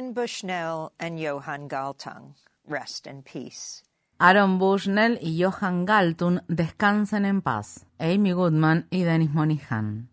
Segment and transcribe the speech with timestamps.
[0.00, 2.32] Aaron Bushnell and Johan Galtung
[2.66, 3.82] rest in peace.
[4.18, 7.84] Aaron Bushnell y Johan Galtung descansen en paz.
[8.00, 10.08] Amy Goodman y Dennis Monihan.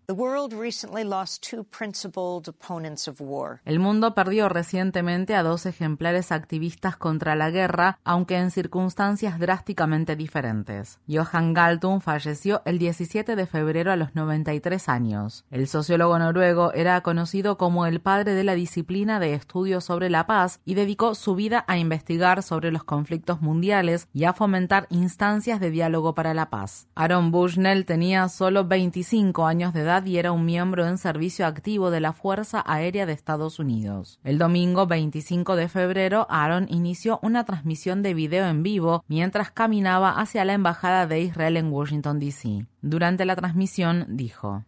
[3.66, 10.16] El mundo perdió recientemente a dos ejemplares activistas contra la guerra, aunque en circunstancias drásticamente
[10.16, 11.00] diferentes.
[11.10, 15.46] Johan Galtung falleció el 17 de febrero a los 93 años.
[15.50, 20.28] El sociólogo noruego era conocido como el padre de la disciplina de estudios sobre la
[20.28, 25.60] paz y dedicó su vida a investigar sobre los conflictos mundiales y a fomentar instancias
[25.60, 26.88] de diálogo para la paz.
[26.96, 31.92] Aaron Bushnell tenía solo 25 años de edad y era un miembro en servicio activo
[31.92, 34.20] de la Fuerza Aérea de Estados Unidos.
[34.24, 40.12] El domingo 25 de febrero, Aaron inició una transmisión de video en vivo mientras caminaba
[40.12, 42.66] hacia la Embajada de Israel en Washington, D.C.
[42.82, 44.64] Durante la transmisión dijo,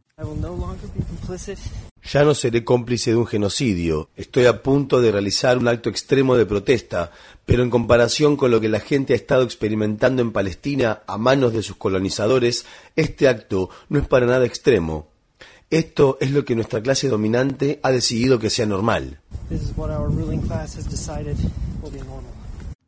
[2.12, 4.10] ya no seré cómplice de un genocidio.
[4.16, 7.12] Estoy a punto de realizar un acto extremo de protesta,
[7.46, 11.54] pero en comparación con lo que la gente ha estado experimentando en Palestina a manos
[11.54, 15.08] de sus colonizadores, este acto no es para nada extremo.
[15.70, 19.20] Esto es lo que nuestra clase dominante ha decidido que sea normal.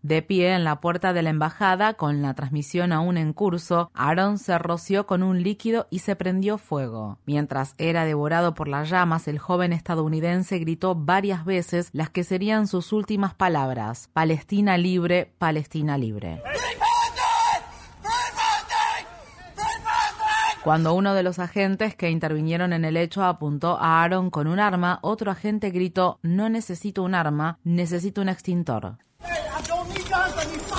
[0.03, 4.39] De pie en la puerta de la embajada, con la transmisión aún en curso, Aaron
[4.39, 7.19] se roció con un líquido y se prendió fuego.
[7.25, 12.65] Mientras era devorado por las llamas, el joven estadounidense gritó varias veces las que serían
[12.65, 16.41] sus últimas palabras: Palestina libre, Palestina libre.
[20.63, 24.59] Cuando uno de los agentes que intervinieron en el hecho apuntó a Aaron con un
[24.59, 28.97] arma, otro agente gritó, no necesito un arma, necesito un extintor.
[30.43, 30.70] Thank you.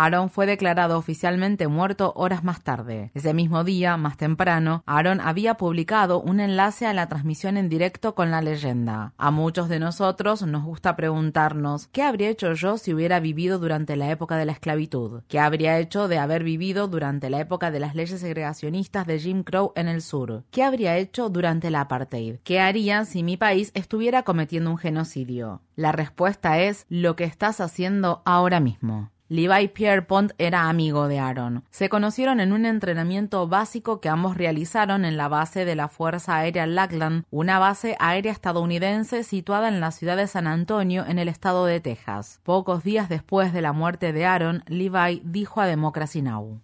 [0.00, 3.10] Aaron fue declarado oficialmente muerto horas más tarde.
[3.14, 8.14] Ese mismo día, más temprano, Aaron había publicado un enlace a la transmisión en directo
[8.14, 9.12] con la leyenda.
[9.18, 13.96] A muchos de nosotros nos gusta preguntarnos, ¿qué habría hecho yo si hubiera vivido durante
[13.96, 15.22] la época de la esclavitud?
[15.26, 19.42] ¿Qué habría hecho de haber vivido durante la época de las leyes segregacionistas de Jim
[19.42, 20.44] Crow en el sur?
[20.52, 22.36] ¿Qué habría hecho durante la apartheid?
[22.44, 25.62] ¿Qué haría si mi país estuviera cometiendo un genocidio?
[25.74, 29.10] La respuesta es lo que estás haciendo ahora mismo.
[29.30, 31.64] Levi Pierpont era amigo de Aaron.
[31.70, 36.36] Se conocieron en un entrenamiento básico que ambos realizaron en la base de la Fuerza
[36.36, 41.28] Aérea Lackland, una base aérea estadounidense situada en la ciudad de San Antonio, en el
[41.28, 42.40] estado de Texas.
[42.42, 46.60] Pocos días después de la muerte de Aaron, Levi dijo a Democracy Now!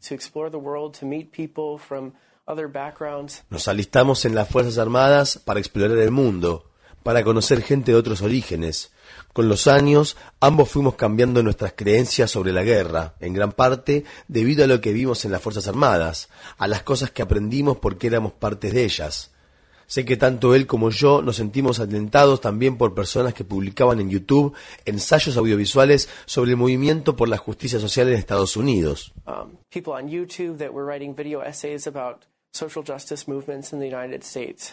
[3.50, 6.70] Nos alistamos en las Fuerzas Armadas para explorar el mundo,
[7.04, 8.90] para conocer gente de otros orígenes,
[9.34, 14.64] con los años, ambos fuimos cambiando nuestras creencias sobre la guerra, en gran parte debido
[14.64, 18.32] a lo que vimos en las Fuerzas Armadas, a las cosas que aprendimos porque éramos
[18.32, 19.32] partes de ellas.
[19.86, 24.08] Sé que tanto él como yo nos sentimos alentados también por personas que publicaban en
[24.08, 24.54] YouTube
[24.86, 29.12] ensayos audiovisuales sobre el movimiento por la justicia social en Estados Unidos.
[29.26, 29.58] Um,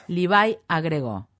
[0.08, 1.31] Levi agregó.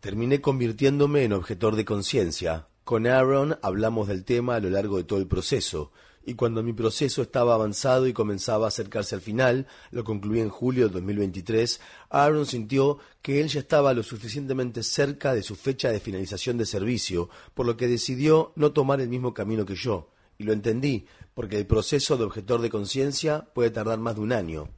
[0.00, 2.66] Terminé convirtiéndome en objetor de conciencia.
[2.84, 5.92] Con Aaron hablamos del tema a lo largo de todo el proceso,
[6.24, 10.48] y cuando mi proceso estaba avanzado y comenzaba a acercarse al final, lo concluí en
[10.48, 15.90] julio de 2023, Aaron sintió que él ya estaba lo suficientemente cerca de su fecha
[15.90, 20.10] de finalización de servicio, por lo que decidió no tomar el mismo camino que yo.
[20.38, 21.04] Y lo entendí,
[21.34, 24.68] porque el proceso de objetor de conciencia puede tardar más de un año.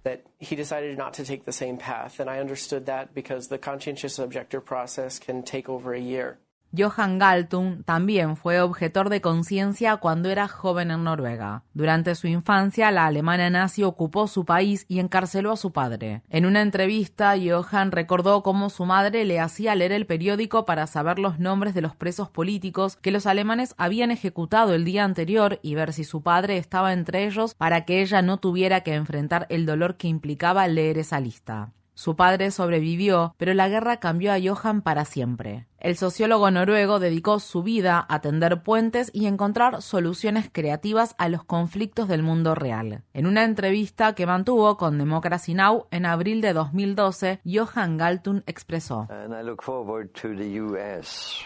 [6.76, 11.64] Johan Galtung también fue objetor de conciencia cuando era joven en Noruega.
[11.74, 16.22] Durante su infancia, la Alemania nazi ocupó su país y encarceló a su padre.
[16.30, 21.18] En una entrevista, Johan recordó cómo su madre le hacía leer el periódico para saber
[21.18, 25.74] los nombres de los presos políticos que los alemanes habían ejecutado el día anterior y
[25.74, 29.66] ver si su padre estaba entre ellos para que ella no tuviera que enfrentar el
[29.66, 31.72] dolor que implicaba leer esa lista.
[32.00, 35.66] Su padre sobrevivió, pero la guerra cambió a Johan para siempre.
[35.78, 41.44] El sociólogo noruego dedicó su vida a tender puentes y encontrar soluciones creativas a los
[41.44, 43.02] conflictos del mundo real.
[43.12, 45.88] En una entrevista que mantuvo con Democracy Now!
[45.90, 49.06] en abril de 2012, Johan Galtung expresó: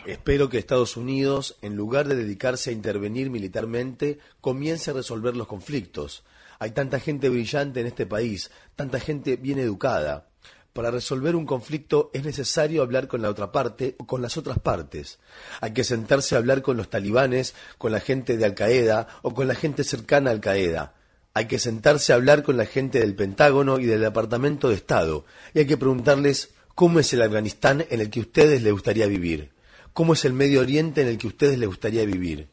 [0.07, 5.49] Espero que Estados Unidos, en lugar de dedicarse a intervenir militarmente, comience a resolver los
[5.49, 6.23] conflictos.
[6.61, 10.29] Hay tanta gente brillante en este país, tanta gente bien educada.
[10.75, 14.59] Para resolver un conflicto es necesario hablar con la otra parte o con las otras
[14.59, 15.21] partes.
[15.61, 19.33] Hay que sentarse a hablar con los talibanes, con la gente de Al Qaeda o
[19.35, 20.95] con la gente cercana a Al Qaeda.
[21.33, 25.25] Hay que sentarse a hablar con la gente del Pentágono y del Departamento de Estado.
[25.55, 29.53] Y hay que preguntarles ¿Cómo es el Afganistán en el que ustedes les gustaría vivir?
[29.93, 32.49] ¿Cómo es el Medio Oriente en el que ustedes les gustaría vivir?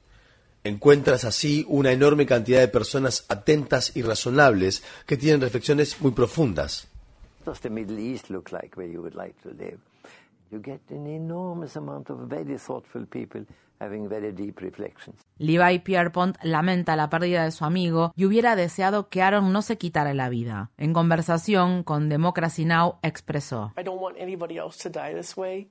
[0.63, 6.90] Encuentras así una enorme cantidad de personas atentas y razonables que tienen reflexiones muy profundas.
[7.41, 9.79] What does the Middle East look like where you would like to live?
[10.51, 13.47] You get an enormous amount of very thoughtful people
[13.79, 15.21] having very deep reflections.
[15.39, 19.79] Levi Pierpont lamenta la pérdida de su amigo y hubiera deseado que Aaron no se
[19.79, 20.69] quitara la vida.
[20.77, 22.99] En conversación con Democracy Now!
[23.01, 25.67] expresó: I don't want anybody else to die this way.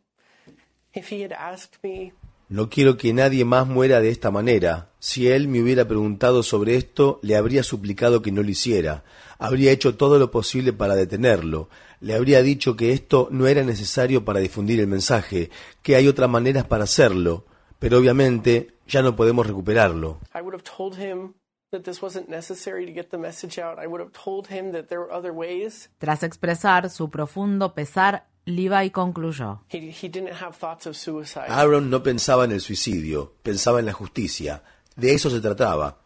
[0.93, 2.13] If he had asked me
[2.51, 4.89] No quiero que nadie más muera de esta manera.
[4.99, 9.05] Si él me hubiera preguntado sobre esto, le habría suplicado que no lo hiciera.
[9.39, 11.69] Habría hecho todo lo posible para detenerlo.
[12.01, 15.49] Le habría dicho que esto no era necesario para difundir el mensaje,
[15.81, 17.45] que hay otras maneras para hacerlo.
[17.79, 20.19] Pero obviamente ya no podemos recuperarlo.
[20.35, 21.35] I would have told him
[21.71, 23.79] that this wasn't necessary to get the message out.
[23.79, 25.89] I would have told him that there were other ways.
[25.99, 31.47] Tras expresar su profundo pesar, Levi concluyó: He, he didn't have thoughts of suicide.
[31.49, 34.63] Aaron no pensaba en el suicidio, pensaba en la justicia.
[34.97, 35.99] De eso se trataba.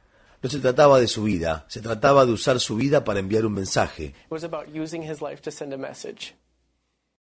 [0.43, 3.55] No se trataba de su vida, se trataba de usar su vida para enviar un
[3.55, 4.15] mensaje.